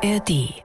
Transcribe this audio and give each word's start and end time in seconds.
ARD. 0.00 0.62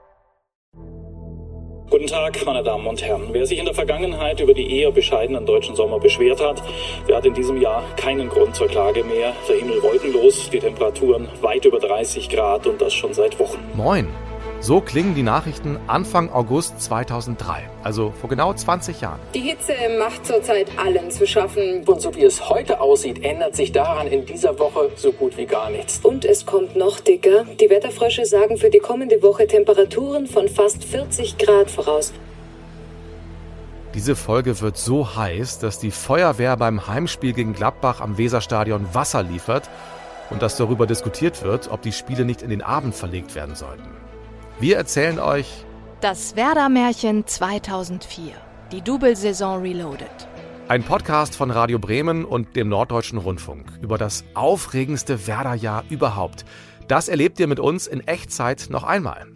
Guten 1.89 2.08
Tag, 2.08 2.46
meine 2.46 2.62
Damen 2.62 2.86
und 2.86 3.02
Herren. 3.02 3.29
Wer 3.32 3.48
sich 3.48 3.58
in 3.58 3.66
der 3.66 3.73
Vergangenheit 3.73 4.39
über 4.39 4.54
die 4.54 4.79
eher 4.79 4.91
bescheidenen 4.91 5.46
deutschen 5.46 5.75
Sommer 5.75 6.00
beschwert 6.00 6.39
hat, 6.39 6.62
der 7.07 7.18
hat 7.18 7.25
in 7.25 7.34
diesem 7.34 7.59
Jahr 7.59 7.84
keinen 7.96 8.30
Grund 8.30 8.55
zur 8.55 8.68
Klage 8.68 9.04
mehr. 9.04 9.34
Der 9.50 9.55
Himmel 9.55 9.82
wolkenlos, 9.82 10.50
die 10.52 10.59
Temperaturen 10.59 11.27
weit 11.41 11.66
über 11.66 11.80
30 11.80 12.30
Grad 12.30 12.68
und 12.68 12.80
das 12.80 12.93
schon 12.93 13.14
seit 13.14 13.39
Wochen. 13.39 13.59
Moin. 13.75 14.07
So 14.64 14.80
klingen 14.80 15.14
die 15.14 15.23
Nachrichten 15.23 15.77
Anfang 15.88 16.32
August 16.32 16.82
2003, 16.82 17.70
also 17.84 18.13
vor 18.21 18.30
genau 18.30 18.54
20 18.54 19.02
Jahren. 19.02 19.20
Die 19.34 19.41
Hitze 19.41 19.73
macht 20.00 20.25
zurzeit 20.25 20.80
allen 20.80 21.12
zu 21.12 21.27
schaffen. 21.27 21.84
Und 21.86 22.00
so 22.00 22.16
wie 22.16 22.23
es 22.23 22.48
heute 22.48 22.80
aussieht, 22.80 23.26
ändert 23.26 23.57
sich 23.57 23.73
daran 23.73 24.07
in 24.07 24.26
dieser 24.26 24.57
Woche 24.57 24.89
so 24.95 25.12
gut 25.12 25.36
wie 25.36 25.48
gar 25.48 25.70
nichts. 25.70 25.99
Und 26.02 26.23
es 26.23 26.45
kommt 26.45 26.77
noch 26.77 27.02
dicker. 27.02 27.44
Die 27.59 27.70
Wetterfrösche 27.70 28.26
sagen 28.26 28.55
für 28.55 28.70
die 28.70 28.80
kommende 28.80 29.22
Woche 29.22 29.48
Temperaturen 29.48 30.27
von 30.27 30.48
fast 30.48 30.86
40 30.86 31.38
Grad 31.38 31.70
voraus. 31.70 32.14
Diese 33.94 34.16
Folge 34.16 34.61
wird 34.61 34.77
so 34.77 35.17
heiß, 35.17 35.59
dass 35.59 35.80
die 35.80 35.91
Feuerwehr 35.91 36.55
beim 36.55 36.88
Heimspiel 36.88 37.34
gegen 37.34 37.52
Gladbach 37.52 38.00
am 38.00 38.17
Weserstadion 38.17 38.88
Wasser 38.94 39.23
liefert 39.23 39.70
und 40.30 40.41
dass 40.41 40.55
darüber 40.55 40.88
diskutiert 40.88 41.44
wird, 41.44 41.70
ob 41.70 41.81
die 41.81 41.91
Spiele 41.91 42.23
nicht 42.23 42.41
in 42.41 42.50
den 42.50 42.61
Abend 42.61 42.95
verlegt 42.95 43.36
werden 43.36 43.55
sollten. 43.55 43.89
Wir 44.59 44.77
erzählen 44.77 45.20
euch 45.20 45.66
Das 46.02 46.35
Werder-Märchen 46.35 47.25
2004. 47.27 48.34
Die 48.71 48.81
Double-Saison 48.81 49.61
Reloaded. 49.61 50.09
ein 50.67 50.84
Podcast 50.84 51.35
von 51.35 51.52
Radio 51.52 51.77
Bremen 51.77 52.23
und 52.25 52.55
dem 52.55 52.70
Norddeutschen 52.70 53.17
Rundfunk 53.20 53.67
über 53.81 53.97
das 53.97 54.23
aufregendste 54.34 55.27
Werder-Jahr 55.27 55.84
überhaupt. 55.89 56.45
Das 56.88 57.09
erlebt 57.09 57.39
ihr 57.39 57.47
mit 57.47 57.59
uns 57.59 57.88
in 57.88 57.99
Echtzeit 58.08 58.67
noch 58.70 58.84
einmal. 58.84 59.27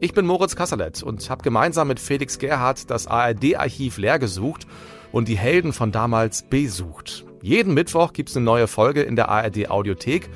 Ich 0.00 0.12
bin 0.12 0.26
Moritz 0.26 0.56
Kasserlet 0.56 1.02
und 1.02 1.30
habe 1.30 1.42
gemeinsam 1.42 1.88
mit 1.88 2.00
Felix 2.00 2.38
Gerhardt 2.38 2.90
das 2.90 3.06
ARD-Archiv 3.06 3.96
leer 3.98 4.18
gesucht 4.18 4.66
und 5.12 5.28
die 5.28 5.38
Helden 5.38 5.72
von 5.72 5.92
damals 5.92 6.42
besucht. 6.42 7.24
Jeden 7.40 7.72
Mittwoch 7.74 8.12
gibt 8.12 8.30
es 8.30 8.36
eine 8.36 8.44
neue 8.44 8.66
Folge 8.66 9.02
in 9.02 9.16
der 9.16 9.28
ARD-Audiothek 9.28 10.28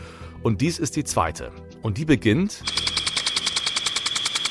und 0.43 0.61
dies 0.61 0.79
ist 0.79 0.95
die 0.97 1.05
zweite. 1.05 1.51
Und 1.83 1.99
die 1.99 2.05
beginnt 2.05 2.63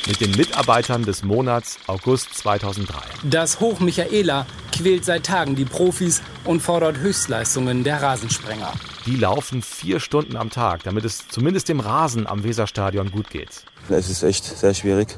mit 0.07 0.21
den 0.21 0.31
Mitarbeitern 0.31 1.03
des 1.03 1.23
Monats 1.23 1.77
August 1.87 2.33
2003. 2.35 2.95
Das 3.23 3.59
Hoch 3.59 3.81
Michaela 3.81 4.45
quält 4.71 5.03
seit 5.03 5.25
Tagen 5.25 5.55
die 5.55 5.65
Profis 5.65 6.21
und 6.45 6.61
fordert 6.61 6.97
Höchstleistungen 6.97 7.83
der 7.83 8.01
Rasensprenger. 8.01 8.71
Die 9.05 9.17
laufen 9.17 9.61
vier 9.61 9.99
Stunden 9.99 10.37
am 10.37 10.49
Tag, 10.49 10.83
damit 10.83 11.03
es 11.03 11.27
zumindest 11.27 11.67
dem 11.67 11.81
Rasen 11.81 12.25
am 12.25 12.43
Weserstadion 12.43 13.11
gut 13.11 13.29
geht. 13.29 13.65
Es 13.89 14.09
ist 14.09 14.23
echt 14.23 14.45
sehr 14.45 14.73
schwierig, 14.73 15.17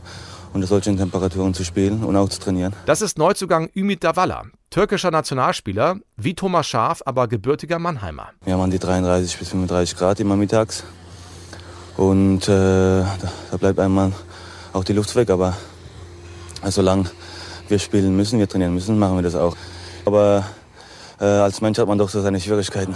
unter 0.53 0.65
solchen 0.65 0.97
Temperaturen 0.97 1.53
zu 1.53 1.63
spielen 1.63 2.03
und 2.03 2.15
auch 2.15 2.29
zu 2.29 2.39
trainieren. 2.39 2.73
Das 2.85 3.01
ist 3.01 3.19
Neuzugang 3.19 3.69
Ümit 3.75 4.03
Davala, 4.03 4.45
türkischer 4.71 5.11
Nationalspieler, 5.11 5.97
wie 6.17 6.33
Thomas 6.33 6.67
Schaaf, 6.67 7.03
aber 7.05 7.27
gebürtiger 7.27 7.77
Mannheimer. 7.77 8.29
Wir 8.43 8.53
haben 8.53 8.61
an 8.61 8.71
die 8.71 8.79
33 8.79 9.37
bis 9.37 9.49
35 9.49 9.97
Grad 9.97 10.19
immer 10.19 10.35
mittags. 10.35 10.83
Und 11.97 12.43
äh, 12.43 12.47
da, 12.47 13.31
da 13.51 13.57
bleibt 13.57 13.77
einmal 13.77 14.13
auch 14.73 14.83
die 14.83 14.93
Luft 14.93 15.15
weg. 15.15 15.29
Aber 15.29 15.55
solange 16.65 17.05
wir 17.67 17.79
spielen 17.79 18.15
müssen, 18.15 18.39
wir 18.39 18.47
trainieren 18.47 18.73
müssen, 18.73 18.97
machen 18.97 19.15
wir 19.15 19.23
das 19.23 19.35
auch. 19.35 19.55
Aber 20.05 20.45
äh, 21.19 21.25
als 21.25 21.61
Mensch 21.61 21.77
hat 21.77 21.87
man 21.87 21.97
doch 21.97 22.09
so 22.09 22.21
seine 22.21 22.39
Schwierigkeiten. 22.39 22.95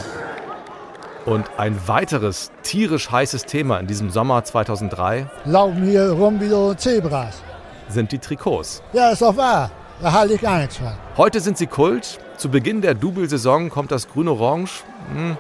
Und 1.25 1.45
ein 1.57 1.87
weiteres 1.87 2.51
tierisch 2.63 3.09
heißes 3.09 3.45
Thema 3.45 3.77
in 3.79 3.87
diesem 3.87 4.09
Sommer 4.09 4.43
2003 4.43 5.27
laufen 5.45 5.83
hier 5.85 6.11
rum 6.11 6.41
wie 6.41 6.49
so 6.49 6.73
Zebras. 6.73 7.41
sind 7.87 8.11
die 8.11 8.19
Trikots. 8.19 8.81
Ja, 8.91 9.11
ist 9.11 9.21
doch 9.21 9.37
wahr. 9.37 9.71
Da 10.01 10.11
halte 10.11 10.33
ich 10.33 10.41
gar 10.41 10.59
nichts 10.59 10.77
von. 10.77 10.91
Heute 11.15 11.39
sind 11.39 11.57
sie 11.57 11.67
Kult. 11.67 12.19
Zu 12.35 12.49
Beginn 12.49 12.81
der 12.81 12.93
Double-Saison 12.93 13.69
kommt 13.69 13.91
das 13.91 14.09
Grün-Orange 14.09 14.83
hm, 15.13 15.37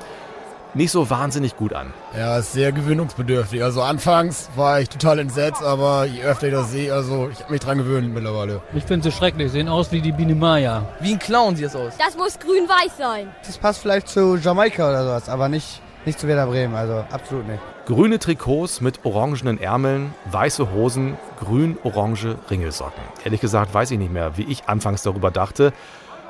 nicht 0.73 0.91
so 0.91 1.09
wahnsinnig 1.09 1.55
gut 1.55 1.73
an. 1.73 1.93
Ja, 2.17 2.37
ist 2.37 2.53
sehr 2.53 2.71
gewöhnungsbedürftig. 2.71 3.63
Also 3.63 3.81
anfangs 3.81 4.49
war 4.55 4.79
ich 4.79 4.89
total 4.89 5.19
entsetzt, 5.19 5.63
aber 5.63 6.05
je 6.05 6.23
öfter 6.23 6.47
ich 6.47 6.53
das 6.53 6.71
sehe, 6.71 6.93
also 6.93 7.29
ich 7.31 7.39
habe 7.41 7.51
mich 7.51 7.61
dran 7.61 7.77
gewöhnt 7.77 8.13
mittlerweile. 8.13 8.61
Ich 8.73 8.83
finde 8.83 9.09
sie 9.09 9.15
schrecklich, 9.15 9.51
sehen 9.51 9.67
aus 9.67 9.91
wie 9.91 10.01
die 10.01 10.11
Biene 10.11 10.35
Maya. 10.35 10.85
Wie 10.99 11.13
ein 11.13 11.19
Clown 11.19 11.55
sieht 11.55 11.67
es 11.67 11.75
aus. 11.75 11.93
Das 11.97 12.17
muss 12.17 12.39
grün-weiß 12.39 12.97
sein. 12.97 13.27
Das 13.45 13.57
passt 13.57 13.81
vielleicht 13.81 14.07
zu 14.07 14.37
Jamaika 14.37 14.89
oder 14.89 15.03
sowas, 15.03 15.29
aber 15.29 15.49
nicht, 15.49 15.81
nicht 16.05 16.19
zu 16.19 16.27
Werder 16.27 16.47
Bremen, 16.47 16.75
also 16.75 17.05
absolut 17.11 17.47
nicht. 17.47 17.61
Grüne 17.85 18.17
Trikots 18.17 18.79
mit 18.79 19.03
orangenen 19.03 19.59
Ärmeln, 19.59 20.13
weiße 20.31 20.71
Hosen, 20.71 21.17
grün-orange 21.39 22.37
Ringelsocken. 22.49 23.03
Ehrlich 23.25 23.41
gesagt 23.41 23.73
weiß 23.73 23.91
ich 23.91 23.99
nicht 23.99 24.13
mehr, 24.13 24.37
wie 24.37 24.43
ich 24.43 24.69
anfangs 24.69 25.03
darüber 25.03 25.31
dachte. 25.31 25.73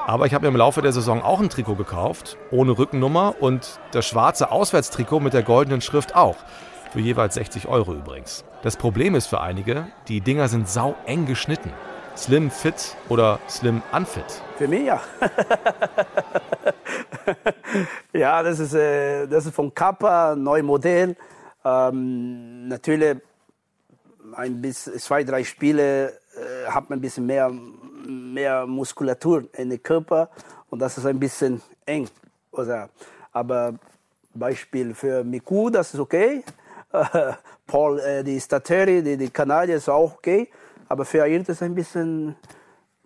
Aber 0.06 0.26
ich 0.26 0.34
habe 0.34 0.44
mir 0.44 0.50
im 0.50 0.58
Laufe 0.58 0.82
der 0.82 0.92
Saison 0.92 1.22
auch 1.22 1.40
ein 1.40 1.50
Trikot 1.50 1.76
gekauft, 1.76 2.38
ohne 2.52 2.78
Rückennummer 2.78 3.36
und 3.40 3.80
das 3.92 4.06
schwarze 4.06 4.52
Auswärtstrikot 4.52 5.22
mit 5.22 5.34
der 5.34 5.44
goldenen 5.44 5.80
Schrift 5.80 6.14
auch. 6.14 6.36
Für 6.92 7.00
jeweils 7.00 7.36
60 7.36 7.70
Euro 7.70 7.94
übrigens. 7.94 8.44
Das 8.64 8.76
Problem 8.76 9.16
ist 9.16 9.28
für 9.28 9.40
einige, 9.40 9.88
die 10.10 10.20
Dinger 10.20 10.50
sind 10.50 10.68
sau 10.68 10.96
eng 11.06 11.26
geschnitten. 11.26 11.72
Slim 12.18 12.52
Fit 12.52 12.98
oder 13.08 13.40
Slim 13.50 13.82
Unfit. 13.94 14.26
Für 14.58 14.68
mich 14.68 14.86
ja. 14.86 15.02
ja, 18.14 18.44
das 18.44 18.60
ist, 18.60 18.74
äh, 18.74 19.26
das 19.28 19.46
ist 19.46 19.56
von 19.56 19.74
Kappa, 19.74 20.36
neu 20.36 20.64
Modell. 20.64 21.16
Ähm, 21.64 22.68
natürlich 22.68 23.18
ein 24.36 24.62
bisschen, 24.62 25.00
zwei, 25.00 25.24
drei 25.24 25.46
Spiele 25.46 26.10
äh, 26.10 26.70
hat 26.70 26.90
man 26.90 27.00
ein 27.00 27.02
bisschen 27.02 27.26
mehr, 27.26 27.50
mehr 28.06 28.66
Muskulatur 28.66 29.46
in 29.54 29.70
den 29.70 29.82
Körper 29.82 30.30
und 30.70 30.80
das 30.80 30.98
ist 30.98 31.06
ein 31.06 31.20
bisschen 31.20 31.62
eng. 31.86 32.08
Oder, 32.52 32.90
aber 33.32 33.76
Beispiel 34.34 34.94
für 34.94 35.24
Miku, 35.24 35.70
das 35.70 35.94
ist 35.94 36.00
okay. 36.00 36.44
Paul, 37.68 38.00
äh, 38.00 38.24
die 38.24 38.40
Stateri, 38.40 39.02
die, 39.02 39.18
die 39.18 39.30
Kanadier 39.30 39.78
ist 39.78 39.90
auch 39.90 40.16
okay. 40.16 40.50
Aber 40.90 41.06
für 41.06 41.24
Ayrton 41.24 41.54
ist 41.54 41.64
ein 41.64 41.74
bisschen, 41.74 42.36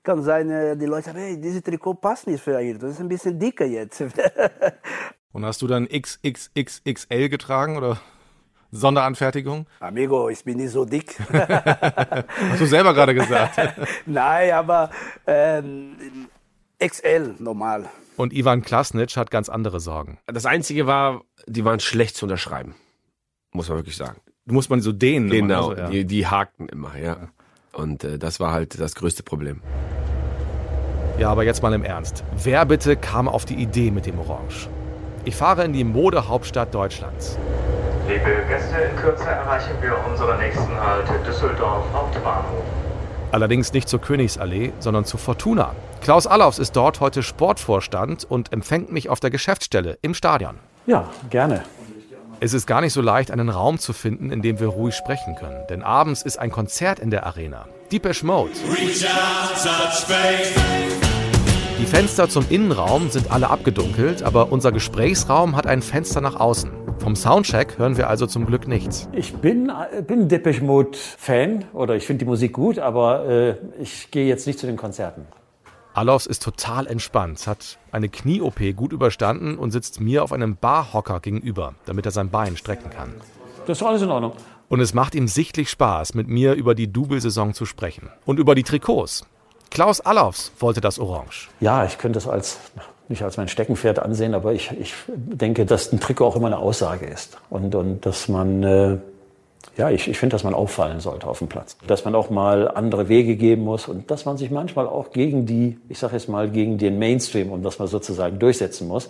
kann 0.03 0.21
sein, 0.23 0.49
äh, 0.49 0.75
die 0.75 0.85
Leute 0.85 1.05
sagen, 1.05 1.19
hey, 1.19 1.39
dieses 1.39 1.61
Trikot 1.63 1.95
passt 1.95 2.27
nicht 2.27 2.43
für 2.43 2.57
Ayrton, 2.57 2.81
das 2.81 2.91
ist 2.91 2.99
ein 2.99 3.07
bisschen 3.07 3.39
dicker 3.39 3.65
jetzt. 3.65 4.01
Und 5.31 5.45
hast 5.45 5.61
du 5.61 5.67
dann 5.67 5.87
XXXXL 5.87 7.29
getragen 7.29 7.77
oder 7.77 7.99
Sonderanfertigung? 8.71 9.65
Amigo, 9.79 10.29
ich 10.29 10.43
bin 10.43 10.57
nicht 10.57 10.71
so 10.71 10.85
dick. 10.85 11.17
hast 11.31 12.59
du 12.59 12.65
selber 12.65 12.93
gerade 12.93 13.13
gesagt. 13.13 13.57
Nein, 14.05 14.51
aber 14.51 14.89
ähm, 15.25 15.95
XL 16.83 17.35
normal. 17.39 17.85
Und 18.17 18.33
Ivan 18.33 18.61
Klasnic 18.61 19.15
hat 19.15 19.31
ganz 19.31 19.49
andere 19.49 19.79
Sorgen. 19.79 20.17
Das 20.25 20.45
Einzige 20.45 20.87
war, 20.87 21.21
die 21.45 21.63
waren 21.63 21.79
schlecht 21.79 22.15
zu 22.17 22.25
unterschreiben. 22.25 22.75
Muss 23.53 23.69
man 23.69 23.77
wirklich 23.77 23.95
sagen. 23.95 24.19
Muss 24.45 24.69
man 24.69 24.81
so 24.81 24.91
dehnen. 24.91 25.29
Genau, 25.29 25.69
also, 25.69 25.81
ja. 25.81 25.89
die, 25.89 26.05
die 26.05 26.27
hakten 26.27 26.67
immer, 26.69 26.97
ja. 26.97 27.29
Und 27.73 28.03
äh, 28.03 28.17
das 28.17 28.39
war 28.39 28.51
halt 28.51 28.79
das 28.79 28.95
größte 28.95 29.23
Problem. 29.23 29.61
Ja, 31.19 31.31
aber 31.31 31.43
jetzt 31.43 31.63
mal 31.63 31.73
im 31.73 31.83
Ernst. 31.83 32.23
Wer 32.43 32.65
bitte 32.65 32.95
kam 32.95 33.27
auf 33.27 33.45
die 33.45 33.55
Idee 33.55 33.91
mit 33.91 34.05
dem 34.05 34.19
Orange? 34.19 34.69
Ich 35.25 35.35
fahre 35.35 35.65
in 35.65 35.73
die 35.73 35.83
Modehauptstadt 35.83 36.73
Deutschlands. 36.73 37.37
Liebe 38.07 38.45
Gäste, 38.47 38.77
in 38.89 38.95
Kürze 38.95 39.25
erreichen 39.25 39.75
wir 39.81 39.97
unsere 40.09 40.37
nächsten 40.37 40.79
Halt 40.79 41.09
Düsseldorf 41.27 41.83
Hauptbahnhof. 41.93 42.63
Allerdings 43.33 43.73
nicht 43.73 43.89
zur 43.89 43.99
Königsallee, 43.99 44.71
sondern 44.79 45.03
zu 45.03 45.17
Fortuna. 45.17 45.75
Klaus 45.99 46.25
Allofs 46.25 46.57
ist 46.57 46.77
dort 46.77 47.01
heute 47.01 47.21
Sportvorstand 47.21 48.23
und 48.23 48.53
empfängt 48.53 48.93
mich 48.93 49.09
auf 49.09 49.19
der 49.19 49.29
Geschäftsstelle 49.29 49.97
im 50.01 50.13
Stadion. 50.13 50.55
Ja, 50.85 51.09
gerne. 51.29 51.63
Es 52.39 52.53
ist 52.53 52.65
gar 52.65 52.79
nicht 52.79 52.93
so 52.93 53.01
leicht, 53.01 53.29
einen 53.29 53.49
Raum 53.49 53.77
zu 53.77 53.91
finden, 53.91 54.31
in 54.31 54.41
dem 54.41 54.61
wir 54.61 54.67
ruhig 54.67 54.95
sprechen 54.95 55.35
können. 55.35 55.67
Denn 55.69 55.83
abends 55.83 56.21
ist 56.21 56.39
ein 56.39 56.49
Konzert 56.49 56.99
in 56.99 57.09
der 57.09 57.25
Arena. 57.25 57.65
Deepesh 57.91 58.23
Mode. 58.23 58.51
Die 61.79 61.85
Fenster 61.85 62.29
zum 62.29 62.45
Innenraum 62.49 63.09
sind 63.09 63.31
alle 63.31 63.49
abgedunkelt, 63.49 64.23
aber 64.23 64.49
unser 64.51 64.71
Gesprächsraum 64.71 65.57
hat 65.57 65.67
ein 65.67 65.81
Fenster 65.81 66.21
nach 66.21 66.39
außen. 66.39 66.86
Vom 66.99 67.15
Soundcheck 67.15 67.77
hören 67.77 67.97
wir 67.97 68.09
also 68.09 68.27
zum 68.27 68.45
Glück 68.45 68.67
nichts. 68.67 69.07
Ich 69.13 69.33
bin, 69.35 69.71
bin 70.07 70.27
Depeche 70.27 70.63
Mode 70.63 70.97
Fan 70.97 71.65
oder 71.73 71.95
ich 71.95 72.05
finde 72.05 72.25
die 72.25 72.29
Musik 72.29 72.53
gut, 72.53 72.79
aber 72.79 73.25
äh, 73.25 73.55
ich 73.79 74.11
gehe 74.11 74.27
jetzt 74.27 74.47
nicht 74.47 74.59
zu 74.59 74.65
den 74.67 74.77
Konzerten. 74.77 75.25
Alofs 75.93 76.25
ist 76.25 76.43
total 76.43 76.85
entspannt, 76.85 77.47
hat 77.47 77.79
eine 77.91 78.09
Knie-OP 78.09 78.59
gut 78.75 78.93
überstanden 78.93 79.57
und 79.57 79.71
sitzt 79.71 79.99
mir 79.99 80.23
auf 80.23 80.31
einem 80.31 80.57
Barhocker 80.57 81.19
gegenüber, 81.21 81.75
damit 81.85 82.05
er 82.05 82.11
sein 82.11 82.29
Bein 82.29 82.57
strecken 82.57 82.89
kann. 82.89 83.13
Das 83.65 83.79
ist 83.79 83.87
alles 83.87 84.01
in 84.01 84.09
Ordnung. 84.09 84.33
Und 84.69 84.79
es 84.79 84.93
macht 84.93 85.15
ihm 85.15 85.27
sichtlich 85.27 85.69
Spaß, 85.69 86.13
mit 86.13 86.27
mir 86.27 86.53
über 86.53 86.75
die 86.75 86.91
Double-Saison 86.91 87.53
zu 87.53 87.65
sprechen. 87.65 88.09
Und 88.25 88.37
über 88.37 88.53
die 88.53 88.63
Trikots. 88.63 89.25
Klaus 89.71 90.01
Allofs 90.01 90.51
wollte 90.59 90.81
das 90.81 90.99
Orange. 90.99 91.49
Ja, 91.59 91.85
ich 91.85 91.97
könnte 91.97 92.17
das 92.17 92.27
als 92.27 92.59
nicht 93.09 93.23
als 93.23 93.37
mein 93.37 93.47
Steckenpferd 93.47 93.99
ansehen, 93.99 94.33
aber 94.33 94.53
ich, 94.53 94.71
ich 94.79 94.93
denke, 95.07 95.65
dass 95.65 95.91
ein 95.93 95.99
Trikot 95.99 96.25
auch 96.25 96.35
immer 96.35 96.47
eine 96.47 96.57
Aussage 96.57 97.05
ist. 97.05 97.37
Und, 97.49 97.73
und 97.75 98.05
dass 98.05 98.27
man 98.27 98.63
äh, 98.63 98.97
Ja, 99.77 99.91
ich, 99.91 100.07
ich 100.07 100.17
finde, 100.17 100.33
dass 100.33 100.43
man 100.43 100.53
auffallen 100.53 100.99
sollte 100.99 101.27
auf 101.27 101.39
dem 101.39 101.47
Platz. 101.47 101.77
Dass 101.85 102.03
man 102.03 102.15
auch 102.15 102.29
mal 102.29 102.67
andere 102.67 103.09
Wege 103.09 103.35
geben 103.35 103.63
muss 103.63 103.87
und 103.87 104.09
dass 104.09 104.25
man 104.25 104.37
sich 104.37 104.49
manchmal 104.49 104.87
auch 104.87 105.11
gegen 105.11 105.45
die, 105.45 105.77
ich 105.87 105.99
sage 105.99 106.13
jetzt 106.13 106.29
mal, 106.29 106.49
gegen 106.49 106.77
den 106.77 106.97
Mainstream, 106.97 107.51
um 107.51 107.61
das 107.61 107.77
mal 107.77 107.87
sozusagen 107.87 108.39
durchsetzen 108.39 108.87
muss. 108.87 109.09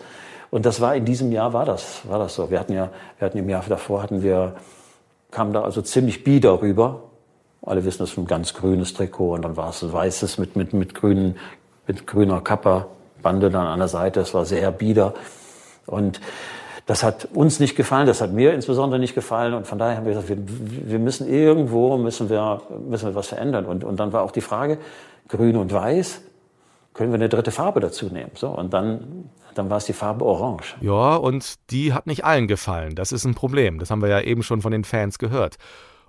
Und 0.50 0.66
das 0.66 0.82
war 0.82 0.96
in 0.96 1.06
diesem 1.06 1.32
Jahr 1.32 1.54
war 1.54 1.66
das, 1.66 2.02
war 2.08 2.20
das 2.20 2.36
so. 2.36 2.50
Wir 2.52 2.60
hatten 2.60 2.74
ja, 2.74 2.90
wir 3.18 3.26
hatten 3.26 3.38
im 3.38 3.50
Jahr 3.50 3.64
davor 3.68 4.04
hatten 4.04 4.24
wir, 4.24 4.56
kamen 5.32 5.54
da 5.54 5.62
also 5.64 5.82
ziemlich 5.82 6.24
bieder 6.24 6.62
rüber. 6.62 7.04
Alle 7.62 7.84
wissen, 7.84 8.00
das 8.00 8.12
ist 8.12 8.18
ein 8.18 8.28
ganz 8.28 8.54
grünes 8.54 8.94
Trikot 8.94 9.34
und 9.36 9.42
dann 9.44 9.58
war 9.58 9.70
es 9.70 9.84
ein 9.84 9.92
weißes 9.92 10.38
mit, 10.38 10.56
mit, 10.56 10.74
mit 10.74 10.94
grünen, 10.94 11.36
mit 11.86 12.08
grüner 12.08 12.42
Kappa, 12.42 12.88
Bande 13.28 13.50
dann 13.50 13.68
an 13.68 13.80
der 13.80 13.90
Seite. 13.90 14.22
Es 14.22 14.34
war 14.34 14.46
sehr 14.46 14.72
bieder. 14.72 15.14
Und 15.86 16.22
das 16.86 17.04
hat 17.04 17.28
uns 17.34 17.60
nicht 17.60 17.76
gefallen, 17.76 18.08
das 18.08 18.22
hat 18.22 18.32
mir 18.32 18.54
insbesondere 18.54 19.02
nicht 19.02 19.16
gefallen 19.16 19.54
und 19.54 19.68
von 19.68 19.78
daher 19.78 19.98
haben 19.98 20.06
wir 20.06 20.14
gesagt, 20.14 20.30
wir, 20.30 20.38
wir 20.38 21.00
müssen 21.00 21.28
irgendwo, 21.28 21.98
müssen 21.98 22.30
wir, 22.30 22.62
müssen 22.88 23.10
wir 23.10 23.16
was 23.16 23.28
verändern. 23.28 23.66
Und, 23.66 23.84
und 23.84 24.00
dann 24.00 24.14
war 24.14 24.22
auch 24.22 24.32
die 24.32 24.40
Frage, 24.40 24.78
grün 25.28 25.58
und 25.58 25.74
weiß, 25.74 26.22
können 26.94 27.12
wir 27.12 27.16
eine 27.16 27.28
dritte 27.28 27.52
Farbe 27.52 27.82
dazu 27.82 28.06
nehmen? 28.06 28.32
So, 28.36 28.48
und 28.48 28.72
dann, 28.74 29.30
dann 29.56 29.70
war 29.70 29.80
es 29.80 29.86
die 29.86 29.92
Farbe 29.92 30.24
Orange. 30.24 30.78
Ja, 30.80 31.18
und 31.18 31.56
die 31.72 31.92
hat 31.92 32.08
nicht 32.08 32.24
allen 32.24 32.48
gefallen. 32.48 32.96
Das 32.96 33.12
ist 33.12 33.26
ein 33.26 33.36
Problem. 33.36 33.80
Das 33.80 33.92
haben 33.92 34.02
wir 34.02 34.08
ja 34.08 34.22
eben 34.22 34.42
schon 34.42 34.62
von 34.62 34.72
den 34.72 34.86
Fans 34.86 35.20
gehört. 35.20 35.58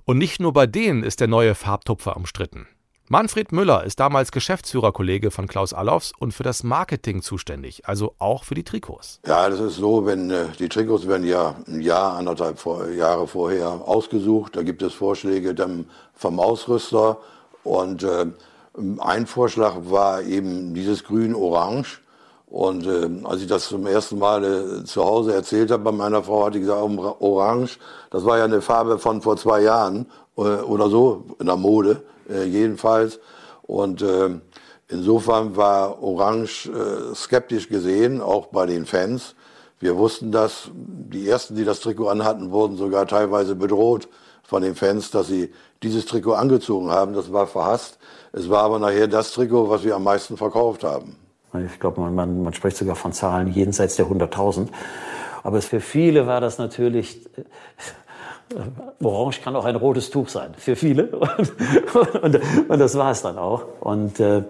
Und 0.05 0.19
nicht 0.19 0.41
nur 0.41 0.53
bei 0.53 0.69
denen 0.69 1.03
ist 1.03 1.19
der 1.19 1.27
neue 1.27 1.57
Farbtupfer 1.57 2.17
umstritten. 2.17 2.69
Manfred 3.11 3.53
Müller 3.53 3.85
ist 3.85 4.01
damals 4.01 4.33
Geschäftsführerkollege 4.33 5.31
von 5.31 5.47
Klaus 5.47 5.73
Allofs 5.73 6.13
und 6.19 6.35
für 6.35 6.43
das 6.43 6.63
Marketing 6.63 7.23
zuständig, 7.23 7.89
also 7.89 8.13
auch 8.19 8.45
für 8.45 8.55
die 8.55 8.65
Trikots. 8.65 9.21
Ja, 9.27 9.49
das 9.49 9.61
ist 9.61 9.77
so, 9.77 10.05
wenn 10.05 10.31
äh, 10.31 10.49
die 10.59 10.69
Trikots 10.69 11.09
werden 11.09 11.27
ja 11.27 11.55
ein 11.67 11.81
Jahr, 11.81 12.19
anderthalb 12.19 12.63
Jahre 12.95 13.27
vorher 13.27 13.69
ausgesucht. 13.69 14.57
Da 14.57 14.63
gibt 14.63 14.83
es 14.83 14.93
Vorschläge 14.93 15.55
vom 16.13 16.39
Ausrüster 16.39 17.17
und 17.65 18.03
äh, 18.03 18.27
ein 18.99 19.27
Vorschlag 19.27 19.77
war 19.85 20.21
eben 20.23 20.75
dieses 20.75 21.03
Grün-Orange. 21.05 22.01
Und 22.45 22.87
äh, 22.87 23.09
als 23.25 23.41
ich 23.41 23.47
das 23.47 23.69
zum 23.69 23.87
ersten 23.87 24.19
Mal 24.19 24.45
äh, 24.45 24.85
zu 24.85 25.03
Hause 25.03 25.33
erzählt 25.33 25.71
habe 25.71 25.83
bei 25.83 25.93
meiner 25.93 26.23
Frau, 26.23 26.45
hatte 26.45 26.59
ich 26.59 26.65
gesagt, 26.65 26.83
Orange, 26.83 27.79
das 28.11 28.27
war 28.27 28.37
ja 28.37 28.45
eine 28.45 28.61
Farbe 28.61 28.99
von 28.99 29.23
vor 29.23 29.39
zwei 29.39 29.63
Jahren 29.63 30.05
äh, 30.37 30.41
oder 30.41 30.91
so 30.91 31.25
in 31.41 31.47
der 31.47 31.57
Mode 31.57 32.03
äh, 32.29 32.45
jedenfalls. 32.45 33.21
Und 33.63 34.03
äh, 34.03 34.31
insofern 34.89 35.57
war 35.57 36.03
Orange 36.03 36.69
äh, 36.69 37.15
skeptisch 37.15 37.69
gesehen, 37.69 38.21
auch 38.21 38.47
bei 38.47 38.67
den 38.67 38.87
Fans. 38.87 39.35
Wir 39.81 39.97
wussten 39.97 40.33
das. 40.33 40.71
Die 40.75 41.29
ersten, 41.29 41.55
die 41.55 41.65
das 41.65 41.81
Trikot 41.81 42.09
anhatten, 42.09 42.51
wurden 42.51 42.77
sogar 42.77 43.07
teilweise 43.07 43.55
bedroht 43.55 44.09
von 44.43 44.63
den 44.63 44.75
Fans, 44.75 45.11
dass 45.11 45.29
sie 45.29 45.53
dieses 45.83 46.07
Trikot 46.07 46.35
angezogen 46.35 46.91
haben. 46.91 47.15
Das 47.15 47.33
war 47.33 47.47
verhasst. 47.47 47.99
Es 48.33 48.49
war 48.49 48.63
aber 48.63 48.79
nachher 48.79 49.07
das 49.07 49.33
Trikot, 49.33 49.69
was 49.69 49.85
wir 49.85 49.95
am 49.95 50.05
meisten 50.05 50.37
verkauft 50.37 50.85
haben. 50.85 51.17
Ich 51.67 51.81
glaube, 51.81 52.01
man, 52.01 52.15
man, 52.15 52.43
man 52.43 52.53
spricht 52.53 52.77
sogar 52.77 52.97
von 52.97 53.13
Zahlen 53.13 53.53
jenseits 53.53 53.97
der 53.97 54.07
100.000. 54.07 54.69
Aber 55.43 55.63
für 55.63 55.81
viele 55.81 56.27
war 56.27 56.41
das 56.41 56.59
natürlich 56.59 57.29
Orange 59.03 59.41
kann 59.43 59.57
auch 59.57 59.65
ein 59.65 59.77
rotes 59.77 60.11
Tuch 60.11 60.29
sein, 60.29 60.55
für 60.57 60.77
viele. 60.77 61.07
Und, 61.09 61.53
und, 62.23 62.41
und 62.69 62.79
das 62.79 62.97
war 62.97 63.11
es 63.11 63.23
dann 63.23 63.39
auch. 63.39 63.65
Und 63.81 64.21
äh, 64.21 64.43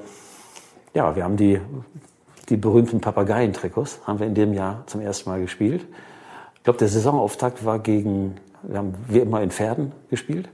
ja, 0.94 1.14
wir 1.14 1.24
haben 1.24 1.36
die, 1.36 1.60
die 2.48 2.56
berühmten 2.56 3.00
Papageientrikots, 3.00 4.00
haben 4.06 4.18
wir 4.18 4.26
in 4.26 4.34
dem 4.34 4.52
Jahr 4.52 4.84
zum 4.86 5.00
ersten 5.00 5.30
Mal 5.30 5.40
gespielt. 5.40 5.86
Ich 6.56 6.62
glaube, 6.64 6.78
der 6.78 6.88
Saisonauftakt 6.88 7.64
war 7.64 7.78
gegen, 7.78 8.36
wir 8.62 8.78
haben 8.78 8.94
wie 9.08 9.18
immer 9.18 9.42
in 9.42 9.50
Pferden 9.50 9.92
gespielt. 10.10 10.48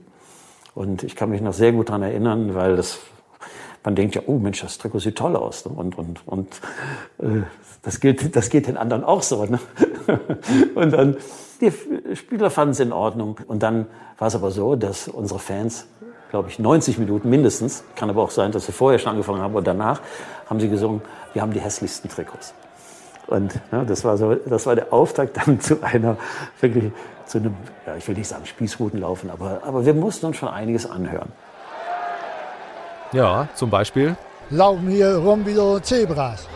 Und 0.73 1.03
ich 1.03 1.15
kann 1.15 1.29
mich 1.29 1.41
noch 1.41 1.53
sehr 1.53 1.71
gut 1.71 1.89
daran 1.89 2.03
erinnern, 2.03 2.53
weil 2.53 2.75
das, 2.75 2.99
man 3.83 3.95
denkt 3.95 4.15
ja, 4.15 4.21
oh 4.27 4.37
Mensch, 4.37 4.61
das 4.61 4.77
Trikot 4.77 4.99
sieht 4.99 5.17
toll 5.17 5.35
aus. 5.35 5.65
Ne? 5.65 5.71
Und, 5.73 5.97
und, 5.97 6.27
und 6.27 6.61
äh, 7.19 7.43
das, 7.81 7.99
gilt, 7.99 8.35
das 8.35 8.49
geht 8.49 8.67
den 8.67 8.75
anderen 8.75 9.03
auch 9.03 9.21
so. 9.21 9.45
Ne? 9.45 9.59
und 10.75 10.91
dann 10.91 11.17
die 11.61 11.71
Spieler 12.15 12.49
fanden 12.49 12.71
es 12.71 12.79
in 12.79 12.91
Ordnung. 12.91 13.39
Und 13.47 13.63
dann 13.63 13.87
war 14.17 14.27
es 14.27 14.35
aber 14.35 14.51
so, 14.51 14.75
dass 14.75 15.07
unsere 15.07 15.39
Fans, 15.39 15.87
glaube 16.29 16.49
ich, 16.49 16.59
90 16.59 16.97
Minuten 16.97 17.29
mindestens, 17.29 17.83
kann 17.95 18.09
aber 18.09 18.21
auch 18.21 18.31
sein, 18.31 18.51
dass 18.51 18.65
sie 18.65 18.71
vorher 18.71 18.99
schon 18.99 19.11
angefangen 19.11 19.41
haben 19.41 19.55
und 19.55 19.65
danach 19.65 20.01
haben 20.49 20.59
sie 20.59 20.69
gesungen, 20.69 21.01
wir 21.33 21.41
haben 21.41 21.53
die 21.53 21.61
hässlichsten 21.61 22.09
Trikots. 22.09 22.53
Und 23.27 23.59
ja, 23.71 23.83
das 23.83 24.03
war 24.03 24.17
so, 24.17 24.35
das 24.35 24.65
war 24.65 24.75
der 24.75 24.93
Auftakt 24.93 25.37
dann 25.37 25.59
zu 25.59 25.81
einer 25.81 26.17
wirklich 26.59 26.91
zu 27.25 27.39
einem, 27.39 27.55
ja, 27.87 27.95
ich 27.95 28.07
will 28.07 28.15
nicht 28.15 28.27
sagen 28.27 28.45
Spießrutenlaufen, 28.45 29.31
aber, 29.31 29.61
aber 29.63 29.85
wir 29.85 29.95
mussten 29.95 30.27
uns 30.27 30.37
schon 30.37 30.49
einiges 30.49 30.89
anhören. 30.89 31.31
Ja, 33.11 33.47
zum 33.55 33.69
Beispiel. 33.69 34.15
Laufen 34.49 34.89
hier 34.89 35.15
rum 35.15 35.45
wie 35.45 35.53
so 35.53 35.79
Zebras. 35.79 36.47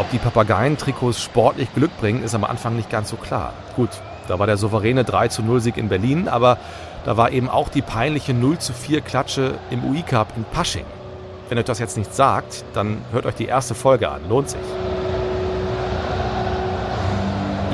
Ob 0.00 0.10
die 0.10 0.18
Papageientrikots 0.18 1.22
sportlich 1.22 1.68
Glück 1.74 1.90
bringen, 2.00 2.24
ist 2.24 2.34
am 2.34 2.42
Anfang 2.42 2.74
nicht 2.74 2.88
ganz 2.88 3.10
so 3.10 3.16
klar. 3.16 3.52
Gut, 3.76 3.90
da 4.28 4.38
war 4.38 4.46
der 4.46 4.56
souveräne 4.56 5.04
3 5.04 5.28
zu 5.28 5.42
0 5.42 5.60
Sieg 5.60 5.76
in 5.76 5.90
Berlin, 5.90 6.26
aber 6.26 6.56
da 7.04 7.18
war 7.18 7.32
eben 7.32 7.50
auch 7.50 7.68
die 7.68 7.82
peinliche 7.82 8.32
0 8.32 8.56
zu 8.56 8.72
4 8.72 9.02
Klatsche 9.02 9.58
im 9.70 9.84
UI 9.84 10.00
Cup 10.00 10.28
in 10.38 10.44
Pasching. 10.44 10.86
Wenn 11.50 11.58
euch 11.58 11.66
das 11.66 11.80
jetzt 11.80 11.98
nicht 11.98 12.14
sagt, 12.14 12.64
dann 12.72 12.96
hört 13.12 13.26
euch 13.26 13.34
die 13.34 13.44
erste 13.44 13.74
Folge 13.74 14.08
an, 14.08 14.22
lohnt 14.26 14.48
sich. 14.48 14.60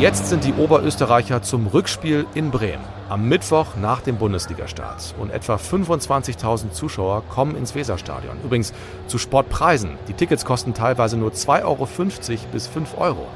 Jetzt 0.00 0.26
sind 0.26 0.42
die 0.42 0.54
Oberösterreicher 0.54 1.42
zum 1.42 1.68
Rückspiel 1.68 2.26
in 2.34 2.50
Bremen. 2.50 2.95
Am 3.08 3.28
Mittwoch 3.28 3.76
nach 3.80 4.00
dem 4.00 4.16
Bundesligastart. 4.16 5.14
Und 5.20 5.30
etwa 5.30 5.54
25.000 5.54 6.72
Zuschauer 6.72 7.22
kommen 7.28 7.54
ins 7.54 7.76
Weserstadion. 7.76 8.36
Übrigens 8.42 8.72
zu 9.06 9.18
Sportpreisen. 9.18 9.90
Die 10.08 10.12
Tickets 10.12 10.44
kosten 10.44 10.74
teilweise 10.74 11.16
nur 11.16 11.30
2,50 11.30 11.62
Euro 11.62 11.88
bis 12.50 12.66
5 12.66 12.98
Euro. 12.98 13.28